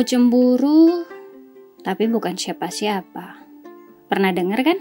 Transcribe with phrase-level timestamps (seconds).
[0.00, 1.04] Mau cemburu,
[1.84, 3.36] tapi bukan siapa-siapa.
[4.08, 4.80] Pernah dengar kan?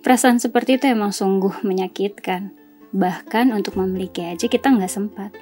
[0.00, 2.48] Perasaan seperti itu emang sungguh menyakitkan.
[2.96, 5.36] Bahkan untuk memiliki aja kita nggak sempat.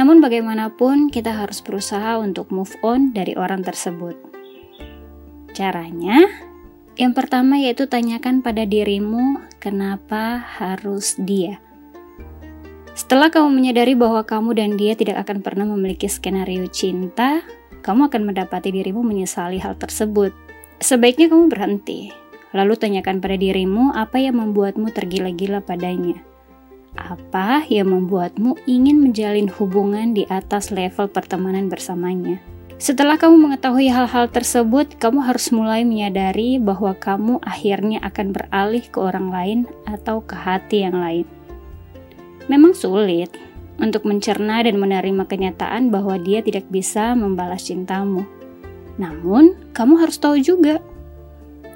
[0.00, 4.16] Namun bagaimanapun kita harus berusaha untuk move on dari orang tersebut.
[5.52, 6.24] Caranya,
[6.96, 11.60] yang pertama yaitu tanyakan pada dirimu kenapa harus dia.
[12.96, 17.44] Setelah kamu menyadari bahwa kamu dan dia tidak akan pernah memiliki skenario cinta,
[17.80, 20.32] kamu akan mendapati dirimu menyesali hal tersebut.
[20.80, 22.12] Sebaiknya kamu berhenti,
[22.52, 26.20] lalu tanyakan pada dirimu apa yang membuatmu tergila-gila padanya.
[26.96, 32.42] Apa yang membuatmu ingin menjalin hubungan di atas level pertemanan bersamanya?
[32.80, 38.96] Setelah kamu mengetahui hal-hal tersebut, kamu harus mulai menyadari bahwa kamu akhirnya akan beralih ke
[38.96, 41.28] orang lain atau ke hati yang lain.
[42.48, 43.28] Memang sulit
[43.80, 48.28] untuk mencerna dan menerima kenyataan bahwa dia tidak bisa membalas cintamu.
[49.00, 50.84] Namun, kamu harus tahu juga,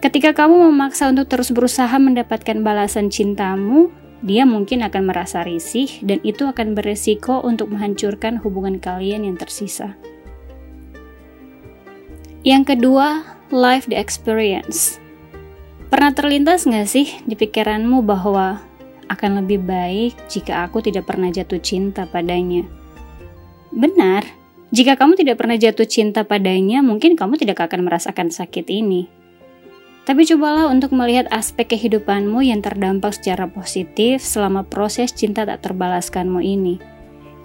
[0.05, 3.88] ketika kamu memaksa untuk terus berusaha mendapatkan balasan cintamu,
[4.24, 9.96] dia mungkin akan merasa risih dan itu akan beresiko untuk menghancurkan hubungan kalian yang tersisa.
[12.44, 15.00] Yang kedua, life the experience.
[15.89, 18.61] Pernah terlintas nggak sih di pikiranmu bahwa
[19.08, 22.64] akan lebih baik jika aku tidak pernah jatuh cinta padanya.
[23.74, 24.24] Benar,
[24.74, 29.06] jika kamu tidak pernah jatuh cinta padanya, mungkin kamu tidak akan merasakan sakit ini.
[30.05, 36.42] Tapi cobalah untuk melihat aspek kehidupanmu yang terdampak secara positif selama proses cinta tak terbalaskanmu
[36.42, 36.77] ini.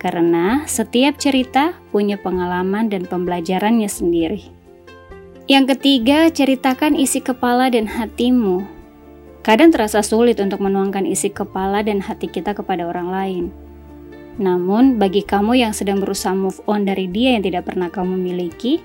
[0.02, 4.42] Karena setiap cerita punya pengalaman dan pembelajarannya sendiri.
[5.46, 8.79] Yang ketiga, ceritakan isi kepala dan hatimu
[9.40, 13.46] Kadang terasa sulit untuk menuangkan isi kepala dan hati kita kepada orang lain.
[14.40, 18.80] Namun, bagi kamu yang sedang berusaha move on dari dia yang tidak pernah kamu miliki,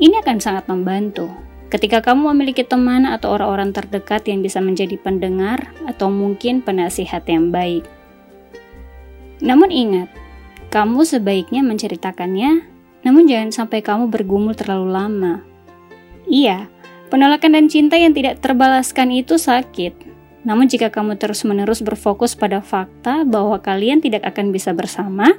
[0.00, 1.28] ini akan sangat membantu.
[1.72, 7.50] Ketika kamu memiliki teman atau orang-orang terdekat yang bisa menjadi pendengar atau mungkin penasihat yang
[7.50, 7.84] baik.
[9.44, 10.08] Namun ingat,
[10.72, 12.64] kamu sebaiknya menceritakannya,
[13.04, 15.34] namun jangan sampai kamu bergumul terlalu lama.
[16.26, 16.70] Iya,
[17.06, 19.94] Penolakan dan cinta yang tidak terbalaskan itu sakit.
[20.42, 25.34] Namun jika kamu terus-menerus berfokus pada fakta bahwa kalian tidak akan bisa bersama,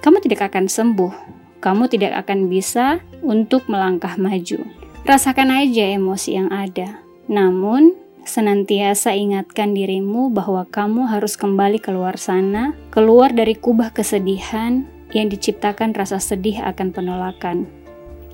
[0.00, 1.12] kamu tidak akan sembuh.
[1.58, 4.62] Kamu tidak akan bisa untuk melangkah maju.
[5.04, 7.02] Rasakan aja emosi yang ada.
[7.28, 14.84] Namun, senantiasa ingatkan dirimu bahwa kamu harus kembali keluar sana, keluar dari kubah kesedihan
[15.16, 17.77] yang diciptakan rasa sedih akan penolakan.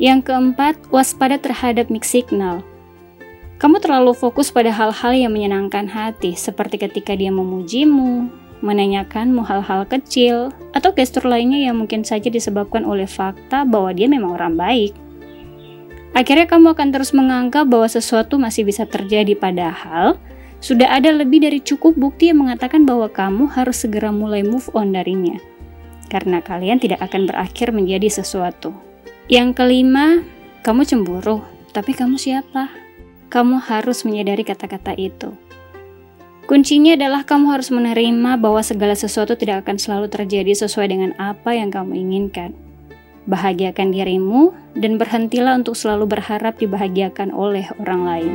[0.02, 2.66] Yang keempat, waspada terhadap mix signal.
[3.62, 8.26] Kamu terlalu fokus pada hal-hal yang menyenangkan hati, seperti ketika dia memujimu,
[8.58, 14.34] menanyakanmu hal-hal kecil, atau gestur lainnya yang mungkin saja disebabkan oleh fakta bahwa dia memang
[14.34, 14.92] orang baik.
[16.14, 20.18] Akhirnya kamu akan terus menganggap bahwa sesuatu masih bisa terjadi padahal
[20.62, 24.94] sudah ada lebih dari cukup bukti yang mengatakan bahwa kamu harus segera mulai move on
[24.94, 25.36] darinya.
[26.08, 28.93] Karena kalian tidak akan berakhir menjadi sesuatu.
[29.24, 30.20] Yang kelima,
[30.60, 31.40] kamu cemburu,
[31.72, 32.68] tapi kamu siapa?
[33.32, 35.32] Kamu harus menyadari kata-kata itu.
[36.44, 41.56] Kuncinya adalah kamu harus menerima bahwa segala sesuatu tidak akan selalu terjadi sesuai dengan apa
[41.56, 42.52] yang kamu inginkan.
[43.24, 48.32] Bahagiakan dirimu dan berhentilah untuk selalu berharap dibahagiakan oleh orang lain.